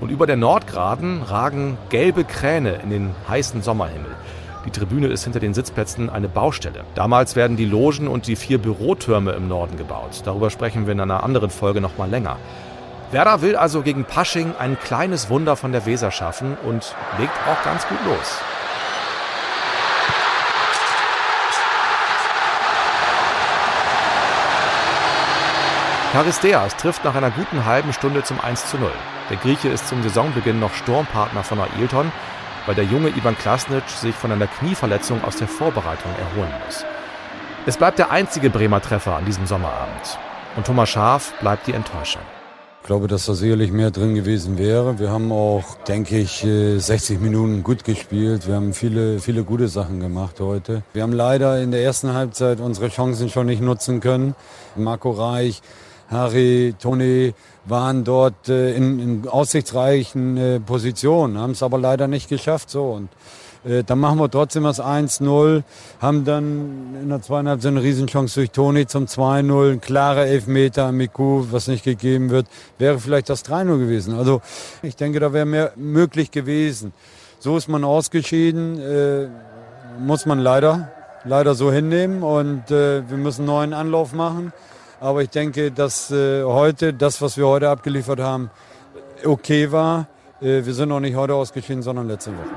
Und 0.00 0.10
über 0.10 0.26
der 0.26 0.36
Nordgraden 0.36 1.22
ragen 1.22 1.76
gelbe 1.90 2.24
Kräne 2.24 2.80
in 2.82 2.88
den 2.88 3.10
heißen 3.28 3.60
Sommerhimmel. 3.60 4.16
Die 4.64 4.70
Tribüne 4.70 5.08
ist 5.08 5.24
hinter 5.24 5.40
den 5.40 5.52
Sitzplätzen 5.52 6.08
eine 6.08 6.28
Baustelle. 6.28 6.84
Damals 6.94 7.36
werden 7.36 7.58
die 7.58 7.66
Logen 7.66 8.08
und 8.08 8.26
die 8.26 8.36
vier 8.36 8.56
Bürotürme 8.56 9.32
im 9.32 9.48
Norden 9.48 9.76
gebaut. 9.76 10.22
Darüber 10.24 10.48
sprechen 10.48 10.86
wir 10.86 10.92
in 10.94 11.00
einer 11.00 11.22
anderen 11.22 11.50
Folge 11.50 11.82
noch 11.82 11.98
mal 11.98 12.08
länger. 12.08 12.38
Werder 13.10 13.42
will 13.42 13.54
also 13.54 13.82
gegen 13.82 14.06
Pasching 14.06 14.54
ein 14.58 14.78
kleines 14.78 15.28
Wunder 15.28 15.56
von 15.56 15.72
der 15.72 15.84
Weser 15.84 16.10
schaffen 16.10 16.56
und 16.66 16.94
legt 17.18 17.34
auch 17.46 17.62
ganz 17.64 17.86
gut 17.86 17.98
los. 18.06 18.40
Charisteas 26.14 26.76
trifft 26.76 27.04
nach 27.04 27.16
einer 27.16 27.32
guten 27.32 27.64
halben 27.64 27.92
Stunde 27.92 28.22
zum 28.22 28.38
1 28.40 28.70
zu 28.70 28.78
0. 28.78 28.88
Der 29.30 29.36
Grieche 29.36 29.68
ist 29.68 29.88
zum 29.88 30.00
Saisonbeginn 30.04 30.60
noch 30.60 30.72
Sturmpartner 30.72 31.42
von 31.42 31.58
Ailton, 31.58 32.12
weil 32.66 32.76
der 32.76 32.84
junge 32.84 33.08
Ivan 33.08 33.36
Klasnic 33.36 33.88
sich 33.88 34.14
von 34.14 34.30
einer 34.30 34.46
Knieverletzung 34.46 35.24
aus 35.24 35.34
der 35.34 35.48
Vorbereitung 35.48 36.12
erholen 36.16 36.54
muss. 36.64 36.84
Es 37.66 37.76
bleibt 37.76 37.98
der 37.98 38.12
einzige 38.12 38.48
Bremer 38.48 38.80
Treffer 38.80 39.16
an 39.16 39.24
diesem 39.24 39.44
Sommerabend. 39.48 40.20
Und 40.54 40.64
Thomas 40.68 40.88
Schaaf 40.88 41.32
bleibt 41.40 41.66
die 41.66 41.72
Enttäuschung. 41.72 42.22
Ich 42.82 42.86
glaube, 42.86 43.08
dass 43.08 43.26
da 43.26 43.34
sicherlich 43.34 43.72
mehr 43.72 43.90
drin 43.90 44.14
gewesen 44.14 44.56
wäre. 44.56 45.00
Wir 45.00 45.10
haben 45.10 45.32
auch, 45.32 45.64
denke 45.88 46.18
ich, 46.18 46.46
60 46.46 47.16
äh, 47.16 47.20
Minuten 47.20 47.64
gut 47.64 47.82
gespielt. 47.82 48.46
Wir 48.46 48.54
haben 48.54 48.72
viele, 48.72 49.18
viele 49.18 49.42
gute 49.42 49.66
Sachen 49.66 49.98
gemacht 49.98 50.38
heute. 50.38 50.84
Wir 50.92 51.02
haben 51.02 51.12
leider 51.12 51.60
in 51.60 51.72
der 51.72 51.82
ersten 51.82 52.14
Halbzeit 52.14 52.60
unsere 52.60 52.88
Chancen 52.88 53.30
schon 53.30 53.46
nicht 53.46 53.62
nutzen 53.62 53.98
können. 53.98 54.36
Marco 54.76 55.10
Reich, 55.10 55.60
Harry, 56.14 56.74
Toni 56.78 57.34
waren 57.64 58.04
dort 58.04 58.48
äh, 58.48 58.74
in, 58.74 58.98
in 58.98 59.28
aussichtsreichen 59.28 60.36
äh, 60.36 60.60
Positionen, 60.60 61.38
haben 61.38 61.52
es 61.52 61.62
aber 61.62 61.78
leider 61.78 62.08
nicht 62.08 62.28
geschafft. 62.28 62.70
So 62.70 62.84
und 62.92 63.08
äh, 63.64 63.82
dann 63.82 63.98
machen 63.98 64.18
wir 64.18 64.30
trotzdem 64.30 64.64
das 64.64 64.80
1-0, 64.80 65.62
haben 66.00 66.24
dann 66.24 66.96
in 67.02 67.08
der 67.08 67.22
zweiten 67.22 67.48
Halbzeit 67.48 67.72
eine 67.72 67.82
Riesenchance 67.82 68.34
durch 68.34 68.50
Toni 68.50 68.86
zum 68.86 69.06
2-0, 69.06 69.72
ein 69.72 69.80
klarer 69.80 70.26
Elfmeter 70.26 70.86
an 70.86 70.96
Miku, 70.96 71.46
was 71.50 71.68
nicht 71.68 71.84
gegeben 71.84 72.30
wird, 72.30 72.46
wäre 72.78 72.98
vielleicht 72.98 73.30
das 73.30 73.44
3-0 73.44 73.78
gewesen. 73.78 74.14
Also 74.14 74.42
ich 74.82 74.96
denke, 74.96 75.20
da 75.20 75.32
wäre 75.32 75.46
mehr 75.46 75.72
möglich 75.76 76.30
gewesen. 76.30 76.92
So 77.38 77.56
ist 77.56 77.68
man 77.68 77.84
ausgeschieden, 77.84 78.80
äh, 78.80 79.28
muss 79.98 80.26
man 80.26 80.38
leider, 80.40 80.90
leider 81.24 81.54
so 81.54 81.72
hinnehmen 81.72 82.22
und 82.22 82.70
äh, 82.70 83.08
wir 83.08 83.16
müssen 83.16 83.42
einen 83.42 83.46
neuen 83.46 83.72
Anlauf 83.72 84.12
machen. 84.12 84.52
Aber 85.00 85.22
ich 85.22 85.30
denke, 85.30 85.70
dass 85.70 86.10
äh, 86.10 86.42
heute, 86.44 86.92
das, 86.92 87.20
was 87.20 87.36
wir 87.36 87.46
heute 87.46 87.68
abgeliefert 87.68 88.20
haben, 88.20 88.50
okay 89.24 89.72
war. 89.72 90.06
Äh, 90.40 90.64
wir 90.64 90.74
sind 90.74 90.88
noch 90.88 91.00
nicht 91.00 91.16
heute 91.16 91.34
ausgeschieden, 91.34 91.82
sondern 91.82 92.08
letzte 92.08 92.32
Woche. 92.32 92.54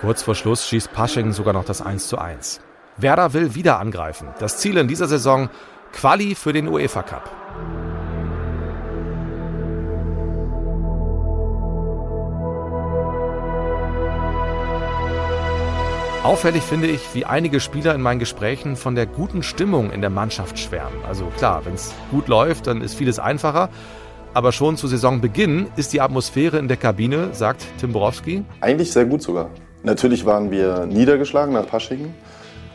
Kurz 0.00 0.22
vor 0.22 0.34
Schluss 0.34 0.66
schießt 0.66 0.92
Pasching 0.92 1.32
sogar 1.32 1.52
noch 1.52 1.64
das 1.64 1.82
1 1.82 2.08
zu 2.08 2.18
1. 2.18 2.60
Werder 2.96 3.32
will 3.32 3.54
wieder 3.54 3.78
angreifen. 3.78 4.28
Das 4.38 4.58
Ziel 4.58 4.76
in 4.76 4.88
dieser 4.88 5.08
Saison 5.08 5.48
Quali 5.92 6.34
für 6.34 6.52
den 6.52 6.68
UEFA 6.68 7.02
Cup. 7.02 7.87
Auffällig 16.24 16.62
finde 16.62 16.88
ich, 16.88 17.14
wie 17.14 17.24
einige 17.24 17.60
Spieler 17.60 17.94
in 17.94 18.02
meinen 18.02 18.18
Gesprächen 18.18 18.74
von 18.74 18.96
der 18.96 19.06
guten 19.06 19.44
Stimmung 19.44 19.92
in 19.92 20.00
der 20.00 20.10
Mannschaft 20.10 20.58
schwärmen. 20.58 20.98
Also 21.06 21.26
klar, 21.36 21.64
wenn 21.64 21.74
es 21.74 21.94
gut 22.10 22.26
läuft, 22.26 22.66
dann 22.66 22.82
ist 22.82 22.94
vieles 22.94 23.20
einfacher. 23.20 23.70
Aber 24.34 24.50
schon 24.50 24.76
zu 24.76 24.88
Saisonbeginn 24.88 25.68
ist 25.76 25.92
die 25.92 26.00
Atmosphäre 26.00 26.58
in 26.58 26.66
der 26.66 26.76
Kabine, 26.76 27.28
sagt 27.32 27.64
Tim 27.78 27.92
Borowski. 27.92 28.44
Eigentlich 28.60 28.90
sehr 28.90 29.06
gut 29.06 29.22
sogar. 29.22 29.50
Natürlich 29.84 30.26
waren 30.26 30.50
wir 30.50 30.86
niedergeschlagen 30.86 31.54
nach 31.54 31.66
Paschingen. 31.66 32.14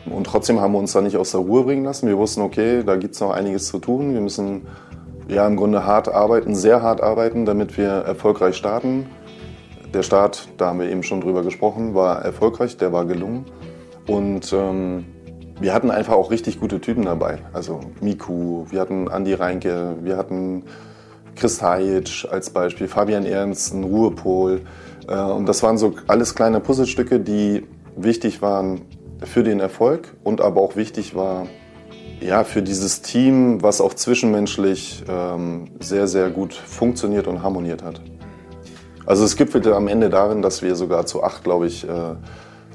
Und 0.06 0.24
trotzdem 0.26 0.60
haben 0.60 0.72
wir 0.72 0.78
uns 0.78 0.92
da 0.92 1.02
nicht 1.02 1.16
aus 1.16 1.30
der 1.32 1.40
Ruhe 1.40 1.64
bringen 1.64 1.84
lassen. 1.84 2.08
Wir 2.08 2.16
wussten, 2.16 2.40
okay, 2.40 2.82
da 2.82 2.96
gibt 2.96 3.14
es 3.14 3.20
noch 3.20 3.30
einiges 3.30 3.66
zu 3.68 3.78
tun. 3.78 4.14
Wir 4.14 4.22
müssen 4.22 4.66
ja 5.28 5.46
im 5.46 5.56
Grunde 5.56 5.86
hart 5.86 6.08
arbeiten, 6.08 6.54
sehr 6.54 6.82
hart 6.82 7.02
arbeiten, 7.02 7.44
damit 7.44 7.76
wir 7.76 7.88
erfolgreich 7.88 8.56
starten. 8.56 9.06
Der 9.94 10.02
Start, 10.02 10.48
da 10.56 10.66
haben 10.66 10.80
wir 10.80 10.90
eben 10.90 11.04
schon 11.04 11.20
drüber 11.20 11.44
gesprochen, 11.44 11.94
war 11.94 12.24
erfolgreich, 12.24 12.76
der 12.76 12.92
war 12.92 13.04
gelungen. 13.04 13.44
Und 14.08 14.52
ähm, 14.52 15.04
wir 15.60 15.72
hatten 15.72 15.92
einfach 15.92 16.14
auch 16.14 16.32
richtig 16.32 16.58
gute 16.58 16.80
Typen 16.80 17.04
dabei. 17.04 17.38
Also 17.52 17.78
Miku, 18.00 18.66
wir 18.70 18.80
hatten 18.80 19.08
Andi 19.08 19.34
Reinke, 19.34 19.94
wir 20.02 20.16
hatten 20.16 20.64
Chris 21.36 21.62
Hajic 21.62 22.26
als 22.28 22.50
Beispiel, 22.50 22.88
Fabian 22.88 23.24
Ernst, 23.24 23.72
ein 23.72 23.84
Ruhepol. 23.84 24.62
Äh, 25.06 25.16
und 25.16 25.46
das 25.46 25.62
waren 25.62 25.78
so 25.78 25.94
alles 26.08 26.34
kleine 26.34 26.58
Puzzlestücke, 26.58 27.20
die 27.20 27.64
wichtig 27.96 28.42
waren 28.42 28.80
für 29.22 29.44
den 29.44 29.60
Erfolg 29.60 30.16
und 30.24 30.40
aber 30.40 30.60
auch 30.60 30.74
wichtig 30.74 31.14
war 31.14 31.46
ja, 32.20 32.42
für 32.42 32.62
dieses 32.62 33.02
Team, 33.02 33.62
was 33.62 33.80
auch 33.80 33.94
zwischenmenschlich 33.94 35.04
ähm, 35.08 35.66
sehr, 35.78 36.08
sehr 36.08 36.30
gut 36.30 36.52
funktioniert 36.52 37.28
und 37.28 37.42
harmoniert 37.42 37.84
hat. 37.84 38.00
Also 39.06 39.24
es 39.24 39.36
gipfelte 39.36 39.74
am 39.76 39.88
Ende 39.88 40.10
darin, 40.10 40.42
dass 40.42 40.62
wir 40.62 40.76
sogar 40.76 41.06
zu 41.06 41.22
acht, 41.22 41.44
glaube 41.44 41.66
ich, 41.66 41.88
äh, 41.88 41.90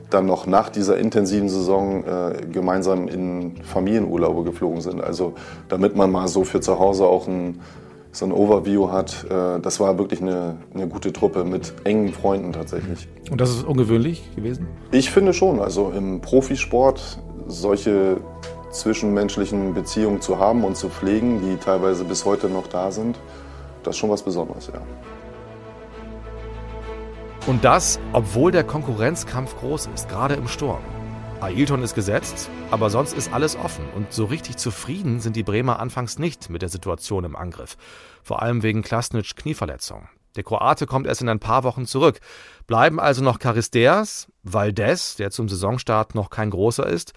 dann 0.09 0.25
noch 0.25 0.47
nach 0.47 0.69
dieser 0.69 0.97
intensiven 0.97 1.49
Saison 1.49 2.03
äh, 2.03 2.45
gemeinsam 2.51 3.07
in 3.07 3.57
Familienurlaube 3.63 4.43
geflogen 4.43 4.81
sind. 4.81 5.01
Also 5.01 5.33
damit 5.67 5.95
man 5.95 6.11
mal 6.11 6.27
so 6.27 6.43
für 6.43 6.61
zu 6.61 6.79
Hause 6.79 7.05
auch 7.05 7.27
ein, 7.27 7.59
so 8.11 8.25
ein 8.25 8.31
Overview 8.31 8.91
hat. 8.91 9.25
Äh, 9.29 9.59
das 9.59 9.79
war 9.79 9.97
wirklich 9.97 10.21
eine, 10.21 10.57
eine 10.73 10.87
gute 10.87 11.13
Truppe 11.13 11.43
mit 11.43 11.73
engen 11.83 12.11
Freunden 12.11 12.53
tatsächlich. 12.53 13.07
Und 13.29 13.39
das 13.39 13.51
ist 13.51 13.63
ungewöhnlich 13.63 14.35
gewesen? 14.35 14.67
Ich 14.91 15.11
finde 15.11 15.33
schon. 15.33 15.59
Also 15.59 15.91
im 15.95 16.21
Profisport 16.21 17.19
solche 17.47 18.17
zwischenmenschlichen 18.71 19.73
Beziehungen 19.73 20.21
zu 20.21 20.39
haben 20.39 20.63
und 20.63 20.75
zu 20.75 20.89
pflegen, 20.89 21.41
die 21.41 21.57
teilweise 21.57 22.03
bis 22.03 22.25
heute 22.25 22.49
noch 22.49 22.67
da 22.67 22.91
sind, 22.91 23.19
das 23.83 23.95
ist 23.95 23.99
schon 23.99 24.09
was 24.09 24.21
Besonderes, 24.21 24.67
ja. 24.67 24.81
Und 27.49 27.65
das, 27.65 27.99
obwohl 28.13 28.51
der 28.51 28.63
Konkurrenzkampf 28.63 29.57
groß 29.57 29.89
ist, 29.95 30.07
gerade 30.07 30.35
im 30.35 30.47
Sturm. 30.47 30.83
Ailton 31.41 31.81
ist 31.81 31.95
gesetzt, 31.95 32.47
aber 32.69 32.91
sonst 32.91 33.13
ist 33.13 33.33
alles 33.33 33.55
offen 33.55 33.89
und 33.95 34.13
so 34.13 34.25
richtig 34.25 34.57
zufrieden 34.57 35.19
sind 35.19 35.35
die 35.35 35.41
Bremer 35.41 35.79
anfangs 35.79 36.19
nicht 36.19 36.51
mit 36.51 36.61
der 36.61 36.69
Situation 36.69 37.23
im 37.23 37.35
Angriff. 37.35 37.75
Vor 38.21 38.43
allem 38.43 38.61
wegen 38.61 38.83
Klasnitsch 38.83 39.35
Knieverletzung. 39.35 40.07
Der 40.35 40.43
Kroate 40.43 40.85
kommt 40.85 41.07
erst 41.07 41.23
in 41.23 41.29
ein 41.29 41.39
paar 41.39 41.63
Wochen 41.63 41.87
zurück. 41.87 42.19
Bleiben 42.67 42.99
also 42.99 43.23
noch 43.23 43.39
Charisteas, 43.39 44.27
Valdez, 44.43 45.15
der 45.15 45.31
zum 45.31 45.49
Saisonstart 45.49 46.13
noch 46.13 46.29
kein 46.29 46.51
großer 46.51 46.85
ist, 46.85 47.13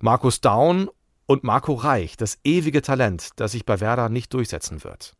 Markus 0.00 0.40
Daun 0.40 0.88
und 1.26 1.44
Marco 1.44 1.74
Reich, 1.74 2.16
das 2.16 2.38
ewige 2.44 2.80
Talent, 2.80 3.28
das 3.36 3.52
sich 3.52 3.66
bei 3.66 3.78
Werder 3.78 4.08
nicht 4.08 4.32
durchsetzen 4.32 4.84
wird. 4.84 5.16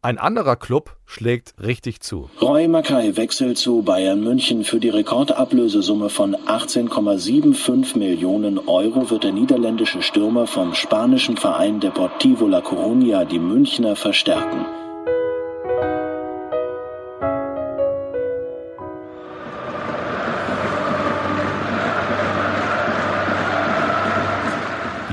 Ein 0.00 0.18
anderer 0.18 0.54
Club 0.54 0.96
schlägt 1.06 1.54
richtig 1.60 2.00
zu. 2.02 2.30
Roy 2.40 2.68
Mackay 2.68 3.16
wechselt 3.16 3.58
zu 3.58 3.82
Bayern 3.82 4.20
München. 4.22 4.62
Für 4.62 4.78
die 4.78 4.90
Rekordablösesumme 4.90 6.08
von 6.08 6.36
18,75 6.36 7.98
Millionen 7.98 8.60
Euro 8.68 9.10
wird 9.10 9.24
der 9.24 9.32
niederländische 9.32 10.00
Stürmer 10.00 10.46
vom 10.46 10.72
spanischen 10.74 11.36
Verein 11.36 11.80
Deportivo 11.80 12.46
La 12.46 12.60
Coruña 12.60 13.24
die 13.24 13.40
Münchner 13.40 13.96
verstärken. 13.96 14.66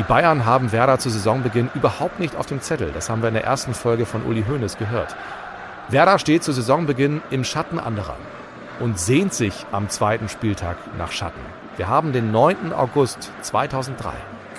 Bayern 0.07 0.45
haben 0.45 0.71
Werder 0.71 0.99
zu 0.99 1.09
Saisonbeginn 1.09 1.71
überhaupt 1.73 2.19
nicht 2.19 2.35
auf 2.35 2.45
dem 2.45 2.61
Zettel. 2.61 2.91
Das 2.93 3.09
haben 3.09 3.21
wir 3.21 3.29
in 3.29 3.33
der 3.33 3.43
ersten 3.43 3.73
Folge 3.73 4.05
von 4.05 4.23
Uli 4.23 4.43
Hoeneß 4.47 4.77
gehört. 4.77 5.15
Werder 5.89 6.19
steht 6.19 6.43
zu 6.43 6.51
Saisonbeginn 6.51 7.21
im 7.31 7.43
Schatten 7.43 7.79
anderer 7.79 8.15
und 8.79 8.99
sehnt 8.99 9.33
sich 9.33 9.65
am 9.71 9.89
zweiten 9.89 10.29
Spieltag 10.29 10.77
nach 10.97 11.11
Schatten. 11.11 11.39
Wir 11.77 11.87
haben 11.87 12.13
den 12.13 12.31
9. 12.31 12.71
August 12.71 13.31
2003. 13.41 14.11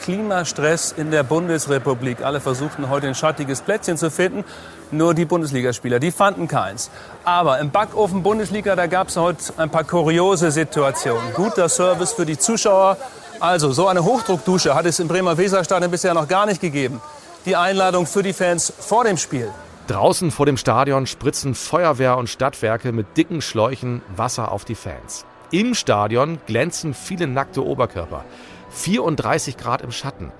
Klimastress 0.02 0.92
in 0.92 1.10
der 1.10 1.22
Bundesrepublik. 1.22 2.22
Alle 2.22 2.40
versuchten 2.40 2.90
heute 2.90 3.06
ein 3.06 3.14
schattiges 3.14 3.60
Plätzchen 3.60 3.96
zu 3.96 4.10
finden. 4.10 4.44
Nur 4.90 5.14
die 5.14 5.24
Bundesligaspieler, 5.24 5.98
die 5.98 6.12
fanden 6.12 6.48
keins. 6.48 6.90
Aber 7.24 7.58
im 7.58 7.70
Backofen 7.70 8.22
Bundesliga, 8.22 8.76
da 8.76 8.86
gab 8.86 9.08
es 9.08 9.16
heute 9.16 9.54
ein 9.56 9.70
paar 9.70 9.84
kuriose 9.84 10.50
Situationen. 10.50 11.32
Guter 11.34 11.68
Service 11.68 12.12
für 12.12 12.26
die 12.26 12.38
Zuschauer, 12.38 12.96
also, 13.40 13.72
so 13.72 13.86
eine 13.88 14.04
Hochdruckdusche 14.04 14.74
hat 14.74 14.86
es 14.86 14.98
im 14.98 15.08
Bremer 15.08 15.36
Weserstadion 15.36 15.90
bisher 15.90 16.14
noch 16.14 16.28
gar 16.28 16.46
nicht 16.46 16.60
gegeben. 16.60 17.00
Die 17.44 17.56
Einladung 17.56 18.06
für 18.06 18.22
die 18.22 18.32
Fans 18.32 18.72
vor 18.78 19.04
dem 19.04 19.16
Spiel. 19.16 19.50
Draußen 19.86 20.30
vor 20.30 20.46
dem 20.46 20.56
Stadion 20.56 21.06
spritzen 21.06 21.54
Feuerwehr 21.54 22.16
und 22.16 22.28
Stadtwerke 22.28 22.92
mit 22.92 23.16
dicken 23.16 23.40
Schläuchen 23.40 24.02
Wasser 24.16 24.50
auf 24.50 24.64
die 24.64 24.74
Fans. 24.74 25.24
Im 25.52 25.74
Stadion 25.74 26.38
glänzen 26.46 26.92
viele 26.92 27.28
nackte 27.28 27.64
Oberkörper. 27.64 28.24
34 28.70 29.56
Grad 29.56 29.82
im 29.82 29.92
Schatten. 29.92 30.32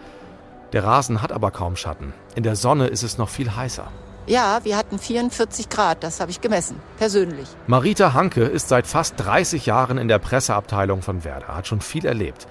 Der 0.72 0.82
Rasen 0.82 1.22
hat 1.22 1.30
aber 1.30 1.52
kaum 1.52 1.76
Schatten. 1.76 2.12
In 2.34 2.42
der 2.42 2.56
Sonne 2.56 2.88
ist 2.88 3.04
es 3.04 3.18
noch 3.18 3.28
viel 3.28 3.54
heißer. 3.54 3.86
Ja, 4.26 4.58
wir 4.64 4.76
hatten 4.76 4.98
44 4.98 5.68
Grad, 5.68 6.02
das 6.02 6.18
habe 6.18 6.32
ich 6.32 6.40
gemessen, 6.40 6.80
persönlich. 6.98 7.46
Marita 7.68 8.12
Hanke 8.12 8.42
ist 8.42 8.68
seit 8.68 8.88
fast 8.88 9.14
30 9.18 9.66
Jahren 9.66 9.98
in 9.98 10.08
der 10.08 10.18
Presseabteilung 10.18 11.02
von 11.02 11.22
Werder, 11.22 11.54
hat 11.54 11.68
schon 11.68 11.80
viel 11.80 12.04
erlebt. 12.04 12.48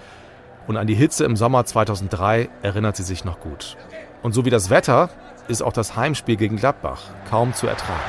Und 0.68 0.78
an 0.78 0.88
die 0.88 0.96
Hitze 0.96 1.26
im 1.26 1.36
Sommer 1.36 1.66
2003 1.66 2.50
erinnert 2.64 2.96
sie 2.96 3.04
sich 3.04 3.24
noch 3.24 3.40
gut. 3.40 3.78
Und 4.24 4.34
so 4.34 4.46
wie 4.46 4.50
das 4.50 4.70
Wetter 4.70 5.10
ist 5.48 5.62
auch 5.62 5.74
das 5.74 5.96
Heimspiel 5.96 6.38
gegen 6.38 6.58
Gladbach 6.58 7.02
kaum 7.30 7.54
zu 7.54 7.68
ertragen. 7.68 8.00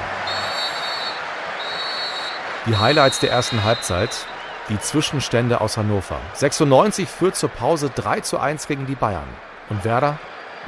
Die 2.66 2.76
Highlights 2.76 3.20
der 3.20 3.30
ersten 3.30 3.62
Halbzeit, 3.62 4.26
die 4.70 4.80
Zwischenstände 4.80 5.60
aus 5.60 5.76
Hannover. 5.76 6.16
96 6.34 7.08
führt 7.08 7.36
zur 7.36 7.50
Pause 7.50 7.90
3 7.94 8.20
zu 8.20 8.38
1 8.38 8.66
gegen 8.66 8.86
die 8.86 8.94
Bayern. 8.94 9.28
Und 9.68 9.84
Werder 9.84 10.18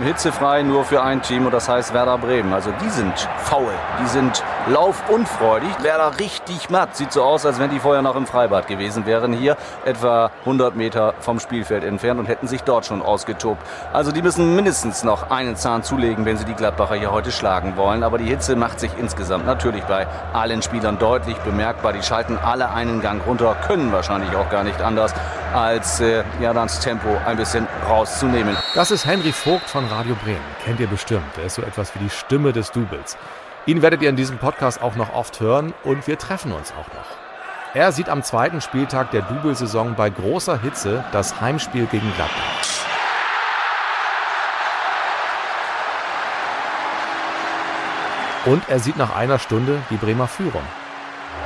hitzefrei 0.05 0.63
nur 0.63 0.85
für 0.85 1.03
ein 1.03 1.23
Team 1.23 1.47
und 1.47 1.53
das 1.53 1.69
heißt 1.69 1.93
Werder 1.93 2.19
Bremen. 2.19 2.53
Also 2.53 2.71
die 2.83 2.89
sind 2.91 3.29
faul, 3.39 3.73
die 4.03 4.09
sind 4.09 4.43
laufunfreudig. 4.69 5.83
Werder 5.83 6.19
richtig 6.19 6.71
matt. 6.71 6.97
Sieht 6.97 7.13
so 7.13 7.23
aus, 7.23 7.45
als 7.45 7.59
wenn 7.59 7.71
die 7.71 7.81
vorher 7.81 8.03
noch 8.03 8.17
im 8.17 8.27
Freibad 8.27 8.67
gewesen 8.67 9.07
wären. 9.07 9.33
Hier 9.33 9.57
etwa 9.85 10.31
100 10.41 10.77
Meter 10.77 11.15
vom 11.21 11.41
Spielfeld 11.41 11.85
entfernt 11.85 12.21
und 12.21 12.27
hätten 12.27 12.47
sich 12.47 12.63
dort 12.63 12.87
schon 12.87 13.03
ausgetobt. 13.03 13.61
Also 13.93 14.13
die 14.13 14.23
müssen 14.23 14.55
mindestens 14.55 15.05
noch 15.05 15.31
einen 15.31 15.57
Zahn 15.57 15.83
zulegen, 15.83 16.25
wenn 16.25 16.37
sie 16.37 16.45
die 16.45 16.55
Gladbacher 16.55 16.95
hier 16.95 17.11
heute 17.11 17.33
schlagen 17.33 17.77
wollen. 17.77 18.03
Aber 18.03 18.19
die 18.19 18.27
Hitze 18.27 18.57
macht 18.57 18.81
sich 18.81 18.93
insgesamt 18.99 19.47
natürlich 19.47 19.85
bei 19.85 20.07
allen 20.33 20.63
Spielern 20.63 20.99
deutlich 20.99 21.37
bemerkbar. 21.39 21.93
Die 21.93 22.03
schalten 22.03 22.39
alle 22.39 22.71
einen 22.71 23.01
Gang 23.01 23.27
runter, 23.27 23.57
können 23.67 23.93
wahrscheinlich 23.93 24.35
auch 24.37 24.51
gar 24.51 24.65
nicht 24.65 24.81
anders, 24.81 25.15
als 25.55 26.01
äh, 26.01 26.25
ja, 26.41 26.53
das 26.53 26.81
Tempo 26.81 27.09
ein 27.27 27.37
bisschen 27.37 27.67
rauszunehmen. 27.89 28.57
Das 28.75 28.91
ist 28.91 29.07
Henry 29.07 29.33
Vogt 29.33 29.69
von 29.69 29.87
Radio 29.87 30.15
Bremen. 30.23 30.41
Kennt 30.65 30.81
ihr 30.81 30.87
bestimmt. 30.87 31.37
Er 31.37 31.45
ist 31.45 31.55
so 31.55 31.63
etwas 31.63 31.95
wie 31.95 32.01
die 32.01 32.11
Stimme 32.11 32.53
des 32.53 32.71
Doubles. 32.73 33.17
Ihn 33.67 33.83
werdet 33.83 34.03
ihr 34.03 34.09
in 34.09 34.17
diesem 34.17 34.39
Podcast 34.39 34.81
auch 34.81 34.97
noch 34.97 35.13
oft 35.13 35.41
hören 35.41 35.75
und 35.85 36.07
wir 36.07 36.19
treffen 36.19 36.53
uns 36.53 36.73
auch 36.73 36.89
noch. 36.95 37.07
Er 37.75 37.93
sieht 37.93 38.09
am 38.09 38.23
zweiten 38.23 38.61
Spieltag 38.61 39.11
der 39.11 39.23
Double-Saison 39.23 39.95
bei 39.95 40.09
großer 40.09 40.61
Hitze 40.61 41.05
das 41.13 41.41
Heimspiel 41.41 41.87
gegen 41.87 42.11
Gladbach. 42.15 42.79
Und 48.47 48.63
er 48.69 48.79
sieht 48.79 48.97
nach 48.97 49.15
einer 49.15 49.39
Stunde 49.39 49.83
die 49.91 49.97
Bremer 49.97 50.27
Führung. 50.27 50.63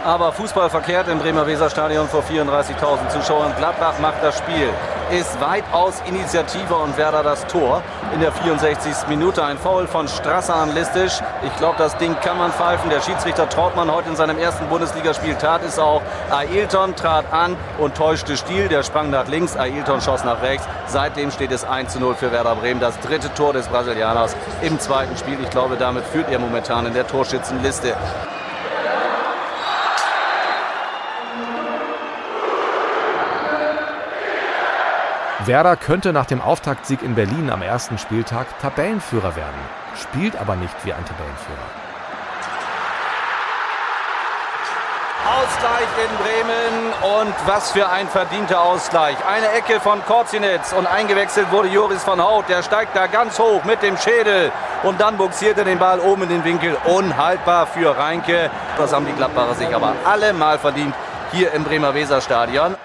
Aber 0.05 0.33
Fußball 0.33 0.69
verkehrt 0.69 1.07
im 1.07 1.21
Bremer 1.21 1.47
Weserstadion 1.47 2.09
vor 2.09 2.25
34.000 2.25 3.09
Zuschauern. 3.11 3.53
Gladbach 3.57 4.01
macht 4.01 4.21
das 4.21 4.37
Spiel. 4.39 4.69
Ist 5.13 5.41
weitaus 5.41 6.03
Initiative 6.07 6.75
und 6.75 6.97
Werder 6.97 7.23
das 7.23 7.47
Tor. 7.47 7.83
In 8.13 8.19
der 8.19 8.33
64. 8.33 9.07
Minute 9.09 9.45
ein 9.45 9.59
Foul 9.59 9.87
von 9.87 10.09
Strasser 10.09 10.57
an 10.57 10.75
Listisch. 10.75 11.21
Ich 11.45 11.57
glaube, 11.57 11.77
das 11.79 11.97
Ding 11.99 12.17
kann 12.21 12.37
man 12.37 12.51
pfeifen. 12.51 12.91
Der 12.91 13.01
Schiedsrichter 13.01 13.49
Trautmann 13.49 13.93
heute 13.93 14.09
in 14.09 14.17
seinem 14.17 14.39
ersten 14.39 14.67
Bundesligaspiel 14.67 15.37
tat 15.37 15.63
es 15.63 15.79
auch. 15.79 16.03
Ailton 16.31 16.97
trat 16.97 17.33
an 17.33 17.57
und 17.79 17.95
täuschte 17.95 18.37
Stil. 18.37 18.67
Der 18.67 18.83
sprang 18.83 19.11
nach 19.11 19.29
links. 19.29 19.57
Ailton 19.57 20.01
schoss 20.01 20.25
nach 20.25 20.43
rechts. 20.43 20.67
Seitdem 20.89 21.31
steht 21.31 21.53
es 21.53 21.63
1 21.63 21.93
zu 21.93 22.01
0 22.01 22.17
für 22.17 22.33
Werder 22.33 22.57
Bremen. 22.57 22.81
Das 22.81 22.99
dritte 22.99 23.33
Tor 23.35 23.53
des 23.53 23.69
Brasilianers 23.69 24.35
im 24.63 24.81
zweiten 24.81 25.17
Spiel. 25.17 25.39
Ich 25.41 25.51
glaube, 25.51 25.77
damit 25.77 26.05
führt 26.07 26.29
er 26.29 26.41
momentan 26.41 26.87
in 26.87 26.95
der 26.95 27.07
Torschützenliste. 27.07 27.95
Werder 35.47 35.77
könnte 35.77 36.13
nach 36.13 36.27
dem 36.27 36.41
Auftaktsieg 36.41 37.03
in 37.03 37.15
Berlin 37.15 37.51
am 37.51 37.63
ersten 37.63 37.99
Spieltag 37.99 38.47
Tabellenführer 38.61 39.35
werden, 39.35 39.61
spielt 40.01 40.37
aber 40.37 40.57
nicht 40.57 40.75
wie 40.85 40.93
ein 40.93 41.05
Tabellenführer. 41.05 41.59
Ausgleich 45.25 45.89
in 46.05 46.17
Bremen 46.19 47.23
und 47.23 47.35
was 47.47 47.73
für 47.73 47.89
ein 47.89 48.09
verdienter 48.09 48.61
Ausgleich. 48.61 49.17
Eine 49.27 49.51
Ecke 49.53 49.81
von 49.81 50.05
Korzinitz 50.05 50.73
und 50.73 50.87
eingewechselt 50.87 51.51
wurde 51.51 51.69
Joris 51.69 52.03
von 52.05 52.23
Haut. 52.23 52.49
Der 52.49 52.63
steigt 52.63 52.95
da 52.95 53.07
ganz 53.07 53.39
hoch 53.39 53.65
mit 53.65 53.83
dem 53.83 53.97
Schädel 53.97 54.53
und 54.83 55.01
dann 55.01 55.17
buxiert 55.17 55.59
er 55.59 55.65
den 55.65 55.79
Ball 55.79 56.01
oben 56.01 56.25
in 56.25 56.29
den 56.29 56.45
Winkel. 56.45 56.77
Unhaltbar 56.85 57.67
für 57.67 57.97
Reinke. 57.97 58.51
Das 58.77 58.93
haben 58.93 59.07
die 59.07 59.13
Gladbacher 59.13 59.55
sich 59.55 59.75
aber 59.75 59.95
alle 60.05 60.33
mal 60.33 60.59
verdient 60.59 60.95
hier 61.33 61.53
im 61.53 61.65
Bremer 61.65 61.95
Weserstadion. 61.95 62.77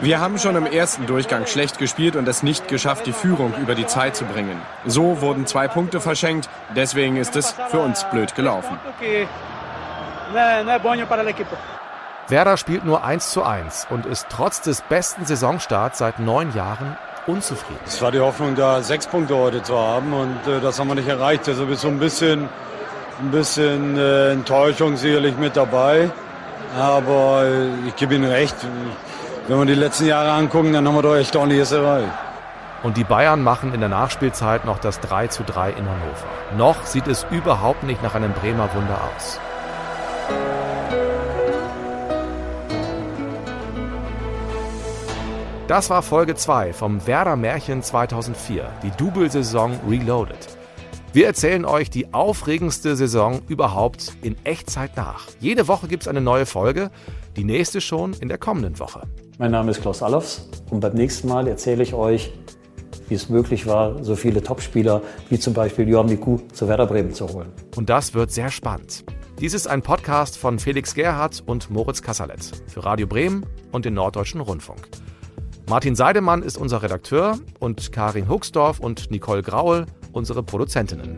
Wir 0.00 0.20
haben 0.20 0.38
schon 0.38 0.56
im 0.56 0.66
ersten 0.66 1.06
Durchgang 1.06 1.46
schlecht 1.46 1.78
gespielt 1.78 2.16
und 2.16 2.28
es 2.28 2.42
nicht 2.42 2.68
geschafft, 2.68 3.06
die 3.06 3.12
Führung 3.12 3.54
über 3.60 3.74
die 3.74 3.86
Zeit 3.86 4.16
zu 4.16 4.24
bringen. 4.24 4.60
So 4.84 5.20
wurden 5.20 5.46
zwei 5.46 5.68
Punkte 5.68 6.00
verschenkt, 6.00 6.48
deswegen 6.74 7.16
ist 7.16 7.36
es 7.36 7.54
für 7.70 7.80
uns 7.80 8.04
blöd 8.10 8.34
gelaufen. 8.34 8.78
Werder 12.28 12.56
spielt 12.56 12.84
nur 12.84 13.04
1 13.04 13.30
zu 13.30 13.44
1 13.44 13.86
und 13.90 14.04
ist 14.04 14.26
trotz 14.28 14.60
des 14.60 14.80
besten 14.82 15.24
Saisonstarts 15.24 15.98
seit 15.98 16.18
neun 16.18 16.52
Jahren 16.54 16.96
unzufrieden. 17.26 17.80
Es 17.86 18.02
war 18.02 18.10
die 18.10 18.20
Hoffnung, 18.20 18.54
da 18.56 18.82
sechs 18.82 19.06
Punkte 19.06 19.36
heute 19.36 19.62
zu 19.62 19.78
haben 19.78 20.12
und 20.12 20.46
äh, 20.46 20.60
das 20.60 20.78
haben 20.78 20.88
wir 20.88 20.96
nicht 20.96 21.08
erreicht. 21.08 21.48
Also 21.48 21.66
ist 21.66 21.80
so 21.80 21.88
ein 21.88 21.98
bisschen, 21.98 22.48
ein 23.20 23.30
bisschen 23.30 23.96
äh, 23.96 24.32
Enttäuschung 24.32 24.96
sicherlich 24.96 25.36
mit 25.36 25.56
dabei. 25.56 26.10
Aber 26.76 27.46
ich 27.86 27.96
gebe 27.96 28.14
Ihnen 28.14 28.30
recht, 28.30 28.54
wenn 29.48 29.58
wir 29.58 29.64
die 29.64 29.74
letzten 29.74 30.06
Jahre 30.06 30.32
angucken, 30.32 30.74
dann 30.74 30.86
haben 30.86 30.94
wir 30.94 31.02
doch 31.02 31.16
echt 31.16 31.34
ordentliches 31.34 31.72
erreicht. 31.72 32.12
Und 32.82 32.98
die 32.98 33.04
Bayern 33.04 33.42
machen 33.42 33.72
in 33.72 33.80
der 33.80 33.88
Nachspielzeit 33.88 34.66
noch 34.66 34.78
das 34.78 35.00
3 35.00 35.28
zu 35.28 35.42
3 35.42 35.70
in 35.70 35.88
Hannover. 35.88 36.26
Noch 36.58 36.84
sieht 36.84 37.06
es 37.06 37.26
überhaupt 37.30 37.82
nicht 37.82 38.02
nach 38.02 38.14
einem 38.14 38.32
Bremer 38.32 38.68
Wunder 38.74 39.00
aus. 39.16 39.40
Das 45.66 45.90
war 45.90 46.02
Folge 46.02 46.34
2 46.34 46.74
vom 46.74 47.06
Werder 47.06 47.36
Märchen 47.36 47.82
2004, 47.82 48.70
die 48.82 48.90
Double-Saison 48.90 49.80
Reloaded. 49.88 50.56
Wir 51.12 51.26
erzählen 51.26 51.64
euch 51.64 51.88
die 51.88 52.12
aufregendste 52.12 52.96
Saison 52.96 53.40
überhaupt 53.48 54.12
in 54.22 54.36
Echtzeit 54.44 54.96
nach. 54.96 55.28
Jede 55.40 55.66
Woche 55.66 55.88
gibt 55.88 56.02
es 56.02 56.08
eine 56.08 56.20
neue 56.20 56.46
Folge, 56.46 56.90
die 57.36 57.44
nächste 57.44 57.80
schon 57.80 58.12
in 58.14 58.28
der 58.28 58.38
kommenden 58.38 58.78
Woche. 58.78 59.02
Mein 59.38 59.50
Name 59.50 59.70
ist 59.70 59.80
Klaus 59.80 60.02
Allofs 60.02 60.48
und 60.70 60.80
beim 60.80 60.94
nächsten 60.94 61.28
Mal 61.28 61.46
erzähle 61.48 61.82
ich 61.82 61.94
euch, 61.94 62.32
wie 63.08 63.14
es 63.14 63.28
möglich 63.28 63.66
war, 63.66 64.02
so 64.02 64.16
viele 64.16 64.42
Topspieler 64.42 65.02
wie 65.30 65.38
zum 65.38 65.54
Beispiel 65.54 65.88
Johan 65.88 66.06
Miku 66.06 66.38
zu 66.52 66.68
Werder 66.68 66.86
Bremen 66.86 67.14
zu 67.14 67.28
holen. 67.28 67.48
Und 67.76 67.88
das 67.88 68.14
wird 68.14 68.30
sehr 68.30 68.50
spannend. 68.50 69.04
Dies 69.40 69.54
ist 69.54 69.68
ein 69.68 69.82
Podcast 69.82 70.38
von 70.38 70.58
Felix 70.58 70.94
Gerhardt 70.94 71.42
und 71.46 71.70
Moritz 71.70 72.02
Kasserlet 72.02 72.62
für 72.66 72.84
Radio 72.84 73.06
Bremen 73.06 73.44
und 73.72 73.84
den 73.84 73.94
Norddeutschen 73.94 74.40
Rundfunk. 74.40 74.88
Martin 75.68 75.94
Seidemann 75.94 76.42
ist 76.42 76.56
unser 76.56 76.82
Redakteur 76.82 77.38
und 77.58 77.90
Karin 77.92 78.28
Huxdorf 78.28 78.80
und 78.80 79.10
Nicole 79.10 79.42
Graul 79.42 79.86
unsere 80.16 80.42
Produzentinnen. 80.42 81.14